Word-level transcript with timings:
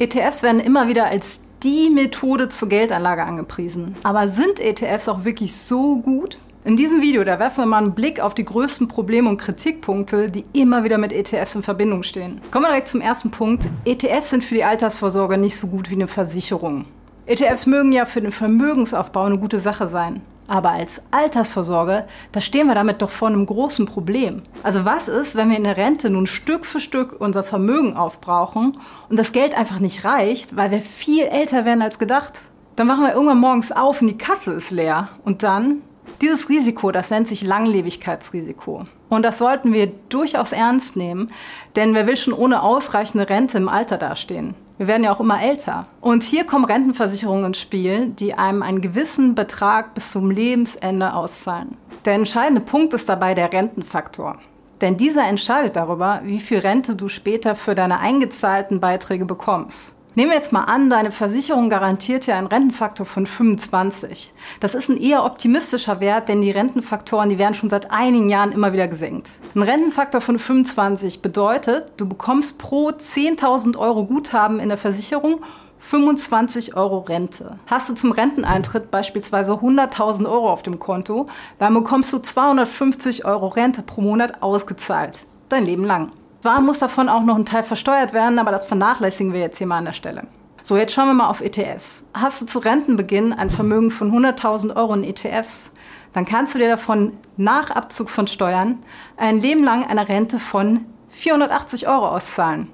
ETFs 0.00 0.44
werden 0.44 0.60
immer 0.60 0.86
wieder 0.86 1.06
als 1.06 1.40
die 1.64 1.90
Methode 1.90 2.48
zur 2.48 2.68
Geldanlage 2.68 3.24
angepriesen. 3.24 3.96
Aber 4.04 4.28
sind 4.28 4.60
ETFs 4.60 5.08
auch 5.08 5.24
wirklich 5.24 5.56
so 5.56 5.98
gut? 5.98 6.38
In 6.64 6.76
diesem 6.76 7.00
Video, 7.00 7.24
da 7.24 7.40
werfen 7.40 7.62
wir 7.62 7.66
mal 7.66 7.78
einen 7.78 7.94
Blick 7.94 8.20
auf 8.20 8.34
die 8.34 8.44
größten 8.44 8.86
Probleme 8.86 9.28
und 9.28 9.38
Kritikpunkte, 9.38 10.30
die 10.30 10.44
immer 10.52 10.84
wieder 10.84 10.98
mit 10.98 11.12
ETFs 11.12 11.56
in 11.56 11.64
Verbindung 11.64 12.04
stehen. 12.04 12.40
Kommen 12.52 12.66
wir 12.66 12.68
direkt 12.68 12.88
zum 12.88 13.00
ersten 13.00 13.30
Punkt. 13.30 13.68
ETFs 13.84 14.30
sind 14.30 14.44
für 14.44 14.54
die 14.54 14.64
Altersvorsorge 14.64 15.36
nicht 15.36 15.56
so 15.56 15.66
gut 15.66 15.90
wie 15.90 15.94
eine 15.94 16.06
Versicherung. 16.06 16.84
ETFs 17.26 17.66
mögen 17.66 17.90
ja 17.90 18.06
für 18.06 18.20
den 18.20 18.32
Vermögensaufbau 18.32 19.24
eine 19.24 19.38
gute 19.38 19.58
Sache 19.58 19.88
sein. 19.88 20.22
Aber 20.48 20.70
als 20.70 21.02
Altersvorsorge, 21.10 22.06
da 22.32 22.40
stehen 22.40 22.66
wir 22.66 22.74
damit 22.74 23.02
doch 23.02 23.10
vor 23.10 23.28
einem 23.28 23.44
großen 23.44 23.84
Problem. 23.84 24.42
Also 24.62 24.86
was 24.86 25.06
ist, 25.06 25.36
wenn 25.36 25.50
wir 25.50 25.58
in 25.58 25.64
der 25.64 25.76
Rente 25.76 26.08
nun 26.08 26.26
Stück 26.26 26.64
für 26.64 26.80
Stück 26.80 27.20
unser 27.20 27.44
Vermögen 27.44 27.96
aufbrauchen 27.96 28.78
und 29.10 29.18
das 29.18 29.32
Geld 29.32 29.56
einfach 29.56 29.78
nicht 29.78 30.06
reicht, 30.06 30.56
weil 30.56 30.70
wir 30.70 30.80
viel 30.80 31.24
älter 31.24 31.66
werden 31.66 31.82
als 31.82 31.98
gedacht? 31.98 32.40
Dann 32.76 32.86
machen 32.86 33.04
wir 33.04 33.12
irgendwann 33.12 33.40
morgens 33.40 33.72
auf 33.72 34.00
und 34.00 34.06
die 34.08 34.18
Kasse 34.18 34.52
ist 34.52 34.70
leer. 34.70 35.10
Und 35.24 35.42
dann? 35.42 35.82
Dieses 36.22 36.48
Risiko, 36.48 36.90
das 36.90 37.10
nennt 37.10 37.28
sich 37.28 37.42
Langlebigkeitsrisiko. 37.42 38.86
Und 39.10 39.22
das 39.22 39.38
sollten 39.38 39.74
wir 39.74 39.88
durchaus 40.08 40.52
ernst 40.52 40.96
nehmen, 40.96 41.30
denn 41.76 41.94
wer 41.94 42.06
will 42.06 42.16
schon 42.16 42.32
ohne 42.32 42.62
ausreichende 42.62 43.28
Rente 43.28 43.58
im 43.58 43.68
Alter 43.68 43.98
dastehen? 43.98 44.54
Wir 44.78 44.86
werden 44.86 45.02
ja 45.02 45.12
auch 45.12 45.20
immer 45.20 45.42
älter. 45.42 45.86
Und 46.00 46.22
hier 46.22 46.44
kommen 46.44 46.64
Rentenversicherungen 46.64 47.46
ins 47.46 47.60
Spiel, 47.60 48.10
die 48.10 48.34
einem 48.34 48.62
einen 48.62 48.80
gewissen 48.80 49.34
Betrag 49.34 49.94
bis 49.94 50.12
zum 50.12 50.30
Lebensende 50.30 51.14
auszahlen. 51.14 51.76
Der 52.04 52.14
entscheidende 52.14 52.60
Punkt 52.60 52.94
ist 52.94 53.08
dabei 53.08 53.34
der 53.34 53.52
Rentenfaktor. 53.52 54.38
Denn 54.80 54.96
dieser 54.96 55.26
entscheidet 55.26 55.74
darüber, 55.74 56.20
wie 56.22 56.38
viel 56.38 56.58
Rente 56.58 56.94
du 56.94 57.08
später 57.08 57.56
für 57.56 57.74
deine 57.74 57.98
eingezahlten 57.98 58.78
Beiträge 58.78 59.24
bekommst. 59.24 59.96
Nehmen 60.18 60.32
wir 60.32 60.36
jetzt 60.36 60.52
mal 60.52 60.64
an, 60.64 60.90
deine 60.90 61.12
Versicherung 61.12 61.70
garantiert 61.70 62.26
ja 62.26 62.36
einen 62.36 62.48
Rentenfaktor 62.48 63.06
von 63.06 63.24
25. 63.24 64.32
Das 64.58 64.74
ist 64.74 64.88
ein 64.88 65.00
eher 65.00 65.24
optimistischer 65.24 66.00
Wert, 66.00 66.28
denn 66.28 66.42
die 66.42 66.50
Rentenfaktoren, 66.50 67.28
die 67.28 67.38
werden 67.38 67.54
schon 67.54 67.70
seit 67.70 67.92
einigen 67.92 68.28
Jahren 68.28 68.50
immer 68.50 68.72
wieder 68.72 68.88
gesenkt. 68.88 69.30
Ein 69.54 69.62
Rentenfaktor 69.62 70.20
von 70.20 70.40
25 70.40 71.22
bedeutet, 71.22 71.92
du 71.98 72.08
bekommst 72.08 72.58
pro 72.58 72.88
10.000 72.88 73.78
Euro 73.78 74.06
Guthaben 74.06 74.58
in 74.58 74.70
der 74.70 74.76
Versicherung 74.76 75.40
25 75.78 76.74
Euro 76.76 76.98
Rente. 76.98 77.60
Hast 77.66 77.88
du 77.88 77.94
zum 77.94 78.10
Renteneintritt 78.10 78.90
beispielsweise 78.90 79.52
100.000 79.52 80.28
Euro 80.28 80.50
auf 80.50 80.64
dem 80.64 80.80
Konto, 80.80 81.28
dann 81.60 81.74
bekommst 81.74 82.12
du 82.12 82.18
250 82.18 83.24
Euro 83.24 83.46
Rente 83.46 83.82
pro 83.82 84.00
Monat 84.00 84.42
ausgezahlt. 84.42 85.20
Dein 85.48 85.64
Leben 85.64 85.84
lang. 85.84 86.10
Zwar 86.40 86.60
muss 86.60 86.78
davon 86.78 87.08
auch 87.08 87.22
noch 87.22 87.36
ein 87.36 87.46
Teil 87.46 87.64
versteuert 87.64 88.12
werden, 88.12 88.38
aber 88.38 88.52
das 88.52 88.66
vernachlässigen 88.66 89.32
wir 89.32 89.40
jetzt 89.40 89.58
hier 89.58 89.66
mal 89.66 89.78
an 89.78 89.86
der 89.86 89.92
Stelle. 89.92 90.26
So, 90.62 90.76
jetzt 90.76 90.92
schauen 90.92 91.08
wir 91.08 91.14
mal 91.14 91.30
auf 91.30 91.40
ETFs. 91.40 92.04
Hast 92.14 92.42
du 92.42 92.46
zu 92.46 92.58
Rentenbeginn 92.58 93.32
ein 93.32 93.50
Vermögen 93.50 93.90
von 93.90 94.12
100.000 94.12 94.76
Euro 94.76 94.94
in 94.94 95.02
ETFs, 95.02 95.70
dann 96.12 96.26
kannst 96.26 96.54
du 96.54 96.58
dir 96.58 96.68
davon 96.68 97.16
nach 97.36 97.70
Abzug 97.70 98.10
von 98.10 98.26
Steuern 98.26 98.78
ein 99.16 99.40
Leben 99.40 99.64
lang 99.64 99.86
eine 99.86 100.08
Rente 100.08 100.38
von 100.38 100.84
480 101.08 101.88
Euro 101.88 102.08
auszahlen. 102.08 102.68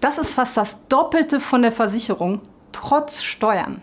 Das 0.00 0.18
ist 0.18 0.32
fast 0.32 0.56
das 0.56 0.88
Doppelte 0.88 1.40
von 1.40 1.62
der 1.62 1.72
Versicherung, 1.72 2.40
trotz 2.72 3.22
Steuern. 3.22 3.82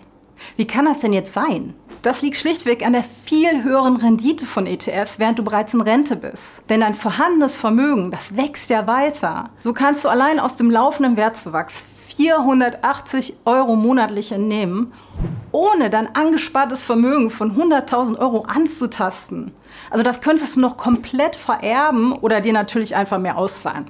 Wie 0.58 0.68
kann 0.68 0.86
das 0.86 1.00
denn 1.00 1.14
jetzt 1.14 1.34
sein? 1.34 1.74
Das 2.02 2.22
liegt 2.22 2.38
schlichtweg 2.38 2.86
an 2.86 2.94
der 2.94 3.04
viel 3.04 3.64
höheren 3.64 3.98
Rendite 3.98 4.46
von 4.46 4.68
ETFs, 4.68 5.20
während 5.20 5.40
du 5.40 5.44
bereits 5.44 5.74
in 5.74 5.82
Rente 5.82 6.16
bist. 6.16 6.62
Denn 6.70 6.82
dein 6.82 6.96
vorhandenes 6.96 7.56
Vermögen, 7.56 8.12
das 8.12 8.38
wächst 8.38 8.70
ja 8.70 8.86
weiter. 8.88 9.50
So 9.60 9.74
kannst 9.74 10.06
du 10.06 10.10
allein 10.10 10.40
aus 10.40 10.56
dem 10.56 10.70
laufenden 10.70 11.18
Wertzuwachs 11.18 11.86
480 12.16 13.36
Euro 13.46 13.76
monatlich 13.76 14.32
entnehmen, 14.32 14.94
ohne 15.52 15.90
dein 15.90 16.16
angespartes 16.16 16.84
Vermögen 16.84 17.30
von 17.30 17.58
100.000 17.58 18.18
Euro 18.18 18.42
anzutasten. 18.44 19.52
Also 19.90 20.04
das 20.04 20.22
könntest 20.22 20.56
du 20.56 20.62
noch 20.62 20.78
komplett 20.78 21.36
vererben 21.36 22.14
oder 22.14 22.40
dir 22.40 22.54
natürlich 22.54 22.96
einfach 22.96 23.20
mehr 23.20 23.38
auszahlen. 23.38 23.90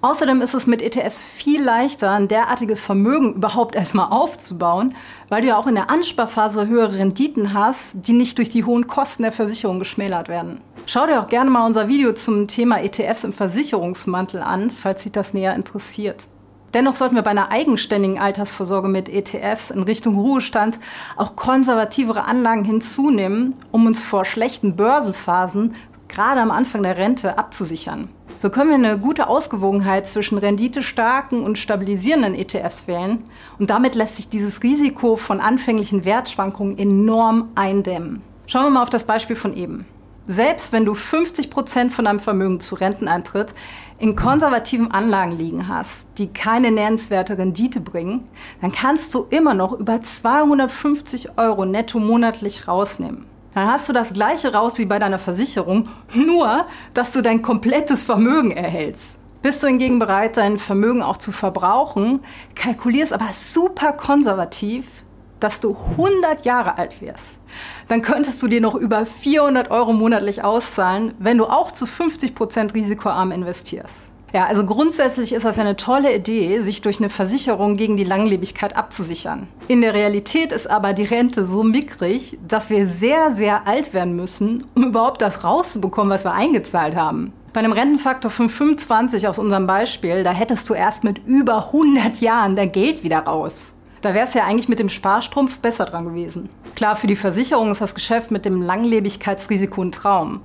Außerdem 0.00 0.42
ist 0.42 0.54
es 0.54 0.68
mit 0.68 0.80
ETFs 0.80 1.26
viel 1.26 1.60
leichter, 1.60 2.12
ein 2.12 2.28
derartiges 2.28 2.80
Vermögen 2.80 3.34
überhaupt 3.34 3.74
erstmal 3.74 4.10
aufzubauen, 4.10 4.94
weil 5.28 5.42
du 5.42 5.48
ja 5.48 5.56
auch 5.56 5.66
in 5.66 5.74
der 5.74 5.90
Ansparphase 5.90 6.68
höhere 6.68 6.98
Renditen 6.98 7.52
hast, 7.52 7.94
die 7.94 8.12
nicht 8.12 8.38
durch 8.38 8.48
die 8.48 8.62
hohen 8.62 8.86
Kosten 8.86 9.24
der 9.24 9.32
Versicherung 9.32 9.80
geschmälert 9.80 10.28
werden. 10.28 10.60
Schau 10.86 11.06
dir 11.06 11.20
auch 11.20 11.26
gerne 11.26 11.50
mal 11.50 11.66
unser 11.66 11.88
Video 11.88 12.12
zum 12.12 12.46
Thema 12.46 12.80
ETFs 12.80 13.24
im 13.24 13.32
Versicherungsmantel 13.32 14.40
an, 14.40 14.70
falls 14.70 15.02
dich 15.02 15.10
das 15.10 15.34
näher 15.34 15.56
interessiert. 15.56 16.28
Dennoch 16.74 16.94
sollten 16.94 17.16
wir 17.16 17.22
bei 17.22 17.30
einer 17.30 17.50
eigenständigen 17.50 18.20
Altersvorsorge 18.20 18.88
mit 18.88 19.08
ETFs 19.08 19.70
in 19.72 19.82
Richtung 19.82 20.16
Ruhestand 20.16 20.78
auch 21.16 21.34
konservativere 21.34 22.24
Anlagen 22.24 22.64
hinzunehmen, 22.64 23.54
um 23.72 23.86
uns 23.86 24.04
vor 24.04 24.24
schlechten 24.24 24.76
Börsenphasen 24.76 25.74
gerade 26.06 26.40
am 26.40 26.52
Anfang 26.52 26.84
der 26.84 26.98
Rente 26.98 27.36
abzusichern. 27.36 28.10
So 28.40 28.50
können 28.50 28.68
wir 28.68 28.76
eine 28.76 29.00
gute 29.00 29.26
Ausgewogenheit 29.26 30.06
zwischen 30.06 30.38
renditestarken 30.38 31.42
und 31.42 31.58
stabilisierenden 31.58 32.36
ETFs 32.36 32.86
wählen 32.86 33.24
und 33.58 33.68
damit 33.68 33.96
lässt 33.96 34.14
sich 34.14 34.28
dieses 34.28 34.62
Risiko 34.62 35.16
von 35.16 35.40
anfänglichen 35.40 36.04
Wertschwankungen 36.04 36.78
enorm 36.78 37.48
eindämmen. 37.56 38.22
Schauen 38.46 38.66
wir 38.66 38.70
mal 38.70 38.82
auf 38.84 38.90
das 38.90 39.04
Beispiel 39.04 39.34
von 39.34 39.56
eben. 39.56 39.86
Selbst 40.28 40.72
wenn 40.72 40.84
du 40.84 40.94
50 40.94 41.50
Prozent 41.50 41.92
von 41.92 42.04
deinem 42.04 42.20
Vermögen 42.20 42.60
zu 42.60 42.76
Renteneintritt 42.76 43.54
in 43.98 44.14
konservativen 44.14 44.92
Anlagen 44.92 45.32
liegen 45.32 45.66
hast, 45.66 46.06
die 46.18 46.28
keine 46.28 46.70
nennenswerte 46.70 47.38
Rendite 47.38 47.80
bringen, 47.80 48.28
dann 48.60 48.70
kannst 48.70 49.14
du 49.14 49.26
immer 49.30 49.54
noch 49.54 49.72
über 49.72 50.00
250 50.00 51.38
Euro 51.38 51.64
netto 51.64 51.98
monatlich 51.98 52.68
rausnehmen 52.68 53.24
dann 53.58 53.70
hast 53.70 53.88
du 53.88 53.92
das 53.92 54.12
gleiche 54.12 54.52
raus 54.52 54.78
wie 54.78 54.84
bei 54.84 54.98
deiner 54.98 55.18
Versicherung, 55.18 55.88
nur 56.14 56.66
dass 56.94 57.12
du 57.12 57.22
dein 57.22 57.42
komplettes 57.42 58.04
Vermögen 58.04 58.52
erhältst. 58.52 59.18
Bist 59.42 59.62
du 59.62 59.66
hingegen 59.66 59.98
bereit, 59.98 60.36
dein 60.36 60.58
Vermögen 60.58 61.02
auch 61.02 61.16
zu 61.16 61.32
verbrauchen, 61.32 62.20
kalkulierst 62.54 63.12
aber 63.12 63.28
super 63.34 63.92
konservativ, 63.92 65.04
dass 65.40 65.60
du 65.60 65.76
100 65.92 66.44
Jahre 66.44 66.78
alt 66.78 67.00
wirst, 67.00 67.38
dann 67.86 68.02
könntest 68.02 68.42
du 68.42 68.48
dir 68.48 68.60
noch 68.60 68.74
über 68.74 69.06
400 69.06 69.70
Euro 69.70 69.92
monatlich 69.92 70.42
auszahlen, 70.42 71.14
wenn 71.18 71.38
du 71.38 71.46
auch 71.46 71.70
zu 71.70 71.86
50 71.86 72.34
Prozent 72.34 72.74
risikoarm 72.74 73.30
investierst. 73.30 74.02
Ja, 74.32 74.46
also 74.46 74.66
grundsätzlich 74.66 75.32
ist 75.32 75.44
das 75.44 75.56
ja 75.56 75.62
eine 75.62 75.76
tolle 75.76 76.14
Idee, 76.14 76.60
sich 76.60 76.82
durch 76.82 76.98
eine 76.98 77.08
Versicherung 77.08 77.76
gegen 77.76 77.96
die 77.96 78.04
Langlebigkeit 78.04 78.76
abzusichern. 78.76 79.48
In 79.68 79.80
der 79.80 79.94
Realität 79.94 80.52
ist 80.52 80.68
aber 80.68 80.92
die 80.92 81.04
Rente 81.04 81.46
so 81.46 81.62
mickrig, 81.62 82.38
dass 82.46 82.68
wir 82.68 82.86
sehr, 82.86 83.34
sehr 83.34 83.66
alt 83.66 83.94
werden 83.94 84.16
müssen, 84.16 84.66
um 84.74 84.84
überhaupt 84.84 85.22
das 85.22 85.44
rauszubekommen, 85.44 86.12
was 86.12 86.24
wir 86.24 86.32
eingezahlt 86.32 86.94
haben. 86.94 87.32
Bei 87.54 87.60
einem 87.60 87.72
Rentenfaktor 87.72 88.30
von 88.30 88.50
25 88.50 89.26
aus 89.26 89.38
unserem 89.38 89.66
Beispiel, 89.66 90.22
da 90.22 90.32
hättest 90.32 90.68
du 90.68 90.74
erst 90.74 91.04
mit 91.04 91.26
über 91.26 91.66
100 91.66 92.20
Jahren 92.20 92.54
dein 92.54 92.70
Geld 92.70 93.02
wieder 93.02 93.20
raus. 93.20 93.72
Da 94.00 94.14
wäre 94.14 94.26
es 94.26 94.34
ja 94.34 94.44
eigentlich 94.44 94.68
mit 94.68 94.78
dem 94.78 94.88
Sparstrumpf 94.88 95.58
besser 95.58 95.84
dran 95.84 96.04
gewesen. 96.04 96.48
Klar, 96.76 96.96
für 96.96 97.06
die 97.06 97.16
Versicherung 97.16 97.70
ist 97.70 97.80
das 97.80 97.94
Geschäft 97.94 98.30
mit 98.30 98.44
dem 98.44 98.62
Langlebigkeitsrisiko 98.62 99.82
ein 99.82 99.92
Traum. 99.92 100.40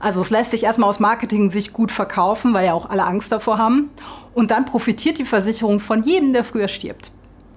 Also 0.00 0.20
es 0.20 0.30
lässt 0.30 0.50
sich 0.50 0.64
erstmal 0.64 0.88
aus 0.88 1.00
Marketing-Sicht 1.00 1.72
gut 1.72 1.90
verkaufen, 1.90 2.52
weil 2.52 2.66
ja 2.66 2.74
auch 2.74 2.90
alle 2.90 3.04
Angst 3.04 3.32
davor 3.32 3.58
haben. 3.58 3.90
Und 4.34 4.50
dann 4.50 4.64
profitiert 4.64 5.18
die 5.18 5.24
Versicherung 5.24 5.80
von 5.80 6.02
jedem, 6.02 6.32
der 6.32 6.44
früher 6.44 6.68
stirbt. 6.68 7.10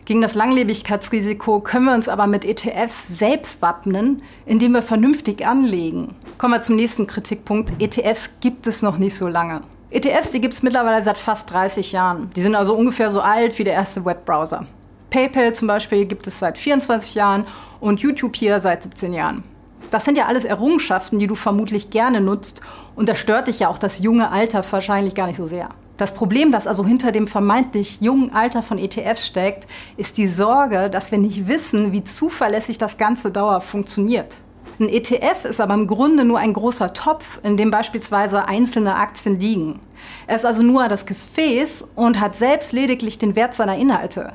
Gegen 0.06 0.22
das 0.22 0.36
Langlebigkeitsrisiko 0.36 1.60
können 1.60 1.86
wir 1.86 1.94
uns 1.94 2.08
aber 2.08 2.28
mit 2.28 2.46
ETFs 2.46 3.10
selbst 3.10 3.62
wappnen, 3.62 4.24
indem 4.46 4.72
wir 4.72 4.82
vernünftig 4.82 5.46
anlegen. 5.46 6.16
Kommen 6.38 6.54
wir 6.54 6.62
zum 6.62 6.78
nächsten 6.78 7.08
Kritikpunkt. 7.08 7.74
ETFs 7.82 8.40
gibt 8.40 8.68
es 8.68 8.82
noch 8.82 8.98
nicht 8.98 9.18
so 9.18 9.28
lange. 9.28 9.64
ETFs, 9.90 10.32
die 10.32 10.40
gibt 10.40 10.54
es 10.54 10.64
mittlerweile 10.64 11.04
seit 11.04 11.18
fast 11.18 11.52
30 11.52 11.92
Jahren. 11.92 12.30
Die 12.38 12.42
sind 12.42 12.56
also 12.56 12.74
ungefähr 12.74 13.12
so 13.12 13.20
alt 13.20 13.60
wie 13.60 13.66
der 13.66 13.74
erste 13.74 14.06
Webbrowser. 14.06 14.66
PayPal 15.10 15.54
zum 15.54 15.68
Beispiel 15.68 16.06
gibt 16.06 16.28
es 16.28 16.40
seit 16.40 16.58
24 16.58 17.16
Jahren 17.16 17.46
und 17.80 18.00
YouTube 18.02 18.36
hier 18.36 18.60
seit 18.60 18.84
17 18.84 19.14
Jahren. 19.14 19.44
Das 19.92 20.06
sind 20.06 20.18
ja 20.18 20.26
alles 20.26 20.44
Errungenschaften, 20.44 21.20
die 21.20 21.28
du 21.28 21.36
vermutlich 21.36 21.90
gerne 21.90 22.20
nutzt 22.20 22.62
und 22.96 23.08
da 23.08 23.16
stört 23.16 23.48
dich 23.48 23.60
ja 23.60 23.70
auch 23.70 23.78
das 23.78 24.00
junge 24.00 24.32
Alter 24.32 24.64
wahrscheinlich 24.70 25.16
gar 25.16 25.28
nicht 25.28 25.38
so 25.38 25.46
sehr. 25.46 25.70
Das 25.98 26.14
Problem, 26.14 26.52
das 26.52 26.68
also 26.68 26.86
hinter 26.86 27.12
dem 27.12 27.28
vermeintlich 27.28 28.02
jungen 28.02 28.32
Alter 28.34 28.62
von 28.62 28.78
ETFs 28.78 29.26
steckt, 29.26 29.68
ist 29.98 30.18
die 30.18 30.28
Sorge, 30.28 30.90
dass 30.92 31.12
wir 31.12 31.18
nicht 31.18 31.48
wissen, 31.48 31.92
wie 31.92 32.04
zuverlässig 32.04 32.78
das 32.78 32.98
ganze 32.98 33.32
Dauer 33.32 33.62
funktioniert. 33.62 34.38
Ein 34.80 34.90
ETF 34.90 35.46
ist 35.46 35.60
aber 35.60 35.74
im 35.74 35.88
Grunde 35.88 36.24
nur 36.24 36.38
ein 36.38 36.54
großer 36.54 36.94
Topf, 36.94 37.40
in 37.42 37.58
dem 37.58 37.72
beispielsweise 37.72 38.48
einzelne 38.48 38.96
Aktien 38.96 39.40
liegen. 39.40 39.80
Er 40.28 40.36
ist 40.36 40.46
also 40.46 40.62
nur 40.62 40.88
das 40.88 41.08
Gefäß 41.08 41.84
und 41.96 42.20
hat 42.20 42.36
selbst 42.36 42.74
lediglich 42.74 43.18
den 43.18 43.36
Wert 43.36 43.56
seiner 43.56 43.76
Inhalte. 43.76 44.34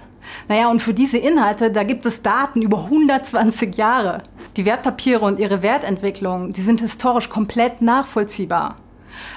Naja, 0.48 0.70
und 0.70 0.80
für 0.80 0.94
diese 0.94 1.18
Inhalte, 1.18 1.70
da 1.70 1.82
gibt 1.82 2.06
es 2.06 2.22
Daten 2.22 2.62
über 2.62 2.84
120 2.84 3.76
Jahre. 3.76 4.22
Die 4.56 4.64
Wertpapiere 4.64 5.24
und 5.24 5.38
ihre 5.38 5.62
Wertentwicklung, 5.62 6.52
die 6.52 6.62
sind 6.62 6.80
historisch 6.80 7.28
komplett 7.28 7.82
nachvollziehbar. 7.82 8.76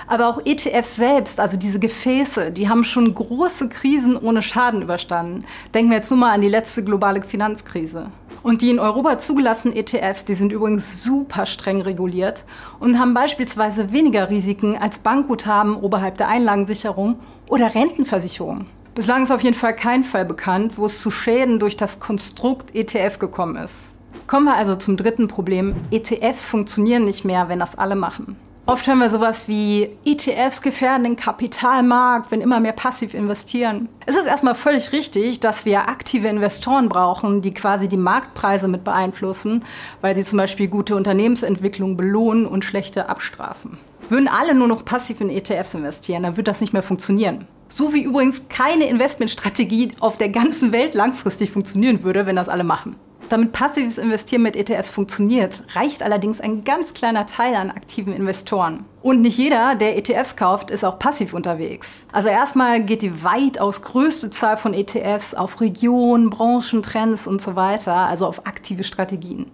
Aber 0.08 0.28
auch 0.28 0.42
ETFs 0.46 0.96
selbst, 0.96 1.40
also 1.40 1.58
diese 1.58 1.80
Gefäße, 1.80 2.52
die 2.52 2.70
haben 2.70 2.84
schon 2.84 3.14
große 3.14 3.70
Krisen 3.70 4.16
ohne 4.16 4.42
Schaden 4.42 4.82
überstanden. 4.82 5.46
Denken 5.74 5.92
wir 5.92 5.98
jetzt 5.98 6.10
nur 6.10 6.20
mal 6.20 6.32
an 6.32 6.42
die 6.42 6.50
letzte 6.50 6.84
globale 6.84 7.22
Finanzkrise. 7.22 8.08
Und 8.44 8.62
die 8.62 8.70
in 8.70 8.80
Europa 8.80 9.20
zugelassenen 9.20 9.76
ETFs, 9.76 10.26
die 10.26 10.36
sind 10.36 10.52
übrigens 10.52 11.04
super 11.04 11.46
streng 11.46 11.82
reguliert 11.82 12.46
und 12.80 13.00
haben 13.00 13.14
beispielsweise 13.14 13.92
weniger 13.92 14.30
Risiken 14.30 14.78
als 14.78 15.00
Bankguthaben 15.00 15.76
oberhalb 15.76 16.18
der 16.18 16.28
Einlagensicherung 16.28 17.20
oder 17.50 17.74
Rentenversicherung. 17.74 18.68
Bislang 18.96 19.24
ist 19.24 19.32
auf 19.32 19.44
jeden 19.44 19.58
Fall 19.58 19.76
kein 19.76 20.06
Fall 20.06 20.24
bekannt, 20.24 20.78
wo 20.78 20.86
es 20.86 21.02
zu 21.02 21.12
Schäden 21.12 21.60
durch 21.60 21.76
das 21.76 22.00
Konstrukt 22.00 22.74
ETF 22.74 23.20
gekommen 23.20 23.58
ist. 23.58 23.98
Kommen 24.26 24.46
wir 24.46 24.56
also 24.56 24.78
zum 24.78 24.96
dritten 24.96 25.28
Problem. 25.28 25.76
ETFs 25.92 26.48
funktionieren 26.48 27.04
nicht 27.04 27.26
mehr, 27.26 27.50
wenn 27.50 27.60
das 27.60 27.78
alle 27.78 27.98
machen. 27.98 28.38
Oft 28.68 28.88
hören 28.88 29.00
wir 29.00 29.10
sowas 29.10 29.50
wie 29.50 29.90
ETFs 30.06 30.62
gefährden 30.62 31.04
den 31.04 31.16
Kapitalmarkt, 31.18 32.32
wenn 32.32 32.40
immer 32.40 32.62
mehr 32.62 32.72
passiv 32.72 33.14
investieren. 33.14 33.90
Es 34.06 34.16
ist 34.16 34.28
erstmal 34.28 34.56
völlig 34.56 34.94
richtig, 34.94 35.42
dass 35.42 35.66
wir 35.66 35.90
aktive 35.90 36.30
Investoren 36.30 36.88
brauchen, 36.88 37.42
die 37.42 37.54
quasi 37.54 37.90
die 37.90 37.98
Marktpreise 37.98 38.70
mit 38.70 38.86
beeinflussen, 38.86 39.66
weil 40.00 40.16
sie 40.16 40.24
zum 40.24 40.38
Beispiel 40.38 40.70
gute 40.70 40.96
Unternehmensentwicklung 40.96 41.98
belohnen 41.98 42.48
und 42.48 42.64
schlechte 42.64 43.10
abstrafen. 43.10 43.78
Würden 44.08 44.30
alle 44.30 44.56
nur 44.56 44.70
noch 44.70 44.86
passiv 44.86 45.20
in 45.20 45.30
ETFs 45.30 45.74
investieren, 45.74 46.24
dann 46.24 46.38
würde 46.38 46.50
das 46.50 46.62
nicht 46.62 46.72
mehr 46.72 46.82
funktionieren. 46.82 47.46
So 47.68 47.94
wie 47.94 48.04
übrigens 48.04 48.44
keine 48.50 48.88
Investmentstrategie 48.88 49.94
auf 50.00 50.18
der 50.18 50.30
ganzen 50.30 50.72
Welt 50.72 50.94
langfristig 50.94 51.52
funktionieren 51.52 52.04
würde, 52.04 52.26
wenn 52.26 52.36
das 52.36 52.50
alle 52.50 52.64
machen. 52.64 52.96
Damit 53.30 53.54
passives 53.54 53.98
Investieren 53.98 54.44
mit 54.44 54.56
ETFs 54.56 54.92
funktioniert, 54.92 55.64
reicht 55.74 56.04
allerdings 56.04 56.40
ein 56.40 56.64
ganz 56.64 56.94
kleiner 56.94 57.26
Teil 57.26 57.56
an 57.56 57.72
aktiven 57.72 58.14
Investoren. 58.14 58.86
Und 59.02 59.22
nicht 59.22 59.38
jeder, 59.38 59.74
der 59.74 59.98
ETFs 59.98 60.36
kauft, 60.36 60.70
ist 60.70 60.86
auch 60.86 61.00
passiv 61.00 61.34
unterwegs. 61.34 61.88
Also 62.12 62.30
erstmal 62.30 62.84
geht 62.84 63.02
die 63.02 63.24
weitaus 63.24 63.82
größte 63.82 64.30
Zahl 64.30 64.58
von 64.58 64.76
ETFs 64.76 65.34
auf 65.34 65.60
Regionen, 65.60 66.30
Branchen, 66.30 66.84
Trends 66.84 67.26
und 67.26 67.42
so 67.42 67.56
weiter, 67.56 67.96
also 67.96 68.28
auf 68.28 68.46
aktive 68.46 68.84
Strategien. 68.84 69.48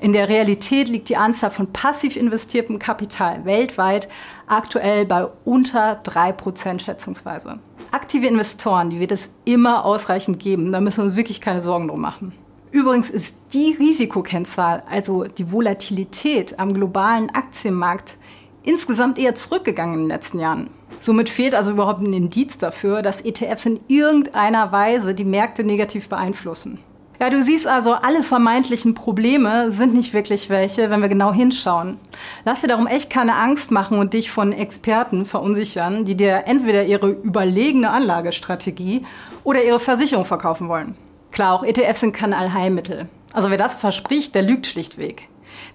In 0.00 0.12
der 0.12 0.28
Realität 0.28 0.88
liegt 0.88 1.08
die 1.08 1.16
Anzahl 1.16 1.50
von 1.50 1.72
passiv 1.72 2.16
investiertem 2.16 2.78
Kapital 2.78 3.44
weltweit 3.44 4.08
aktuell 4.46 5.06
bei 5.06 5.26
unter 5.44 6.02
3% 6.02 6.80
schätzungsweise. 6.80 7.58
Aktive 7.90 8.26
Investoren, 8.26 8.90
die 8.90 9.00
wird 9.00 9.12
es 9.12 9.30
immer 9.44 9.84
ausreichend 9.84 10.38
geben, 10.38 10.72
da 10.72 10.80
müssen 10.80 10.98
wir 10.98 11.04
uns 11.06 11.16
wirklich 11.16 11.40
keine 11.40 11.60
Sorgen 11.60 11.88
drum 11.88 12.00
machen. 12.00 12.32
Übrigens 12.72 13.10
ist 13.10 13.34
die 13.52 13.76
Risikokennzahl, 13.78 14.84
also 14.88 15.24
die 15.24 15.50
Volatilität 15.50 16.60
am 16.60 16.72
globalen 16.72 17.30
Aktienmarkt, 17.30 18.16
insgesamt 18.62 19.18
eher 19.18 19.34
zurückgegangen 19.34 19.94
in 19.94 20.00
den 20.02 20.08
letzten 20.08 20.38
Jahren. 20.38 20.70
Somit 21.00 21.28
fehlt 21.28 21.54
also 21.54 21.72
überhaupt 21.72 22.02
ein 22.02 22.12
Indiz 22.12 22.58
dafür, 22.58 23.02
dass 23.02 23.24
ETFs 23.24 23.66
in 23.66 23.80
irgendeiner 23.88 24.70
Weise 24.70 25.14
die 25.14 25.24
Märkte 25.24 25.64
negativ 25.64 26.08
beeinflussen. 26.08 26.78
Ja, 27.20 27.28
du 27.28 27.42
siehst 27.42 27.66
also, 27.66 27.92
alle 27.92 28.22
vermeintlichen 28.22 28.94
Probleme 28.94 29.70
sind 29.72 29.92
nicht 29.92 30.14
wirklich 30.14 30.48
welche, 30.48 30.88
wenn 30.88 31.02
wir 31.02 31.10
genau 31.10 31.34
hinschauen. 31.34 31.98
Lass 32.46 32.62
dir 32.62 32.68
darum 32.68 32.86
echt 32.86 33.10
keine 33.10 33.34
Angst 33.34 33.70
machen 33.70 33.98
und 33.98 34.14
dich 34.14 34.30
von 34.30 34.54
Experten 34.54 35.26
verunsichern, 35.26 36.06
die 36.06 36.16
dir 36.16 36.44
entweder 36.46 36.86
ihre 36.86 37.10
überlegene 37.10 37.90
Anlagestrategie 37.90 39.04
oder 39.44 39.62
ihre 39.62 39.80
Versicherung 39.80 40.24
verkaufen 40.24 40.68
wollen. 40.68 40.94
Klar, 41.30 41.52
auch 41.52 41.62
ETFs 41.62 42.00
sind 42.00 42.14
kein 42.14 42.32
Allheilmittel. 42.32 43.06
Also 43.34 43.50
wer 43.50 43.58
das 43.58 43.74
verspricht, 43.74 44.34
der 44.34 44.40
lügt 44.40 44.66
schlichtweg. 44.66 45.28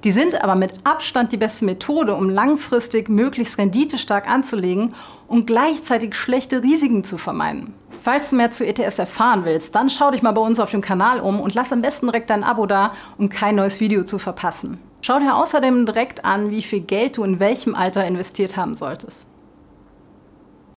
Die 0.03 0.11
sind 0.11 0.43
aber 0.43 0.55
mit 0.55 0.73
Abstand 0.83 1.31
die 1.31 1.37
beste 1.37 1.65
Methode, 1.65 2.15
um 2.15 2.29
langfristig 2.29 3.09
möglichst 3.09 3.57
renditestark 3.57 4.27
anzulegen 4.29 4.93
und 5.27 5.47
gleichzeitig 5.47 6.15
schlechte 6.15 6.63
Risiken 6.63 7.03
zu 7.03 7.17
vermeiden. 7.17 7.73
Falls 8.03 8.29
du 8.29 8.35
mehr 8.35 8.51
zu 8.51 8.65
ETFs 8.65 8.99
erfahren 8.99 9.45
willst, 9.45 9.73
dann 9.75 9.89
schau 9.89 10.11
dich 10.11 10.21
mal 10.21 10.31
bei 10.31 10.41
uns 10.41 10.59
auf 10.59 10.71
dem 10.71 10.81
Kanal 10.81 11.19
um 11.19 11.39
und 11.39 11.55
lass 11.55 11.73
am 11.73 11.81
besten 11.81 12.07
direkt 12.07 12.29
dein 12.29 12.43
Abo 12.43 12.65
da, 12.65 12.93
um 13.17 13.29
kein 13.29 13.55
neues 13.55 13.79
Video 13.79 14.03
zu 14.03 14.19
verpassen. 14.19 14.77
Schau 15.01 15.19
dir 15.19 15.35
außerdem 15.35 15.85
direkt 15.85 16.25
an, 16.25 16.51
wie 16.51 16.61
viel 16.61 16.81
Geld 16.81 17.17
du 17.17 17.23
in 17.23 17.39
welchem 17.39 17.75
Alter 17.75 18.05
investiert 18.05 18.57
haben 18.57 18.75
solltest. 18.75 19.27